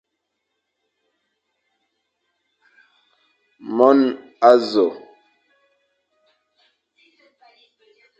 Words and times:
Mon 3.75 3.99
azo. 4.49 4.85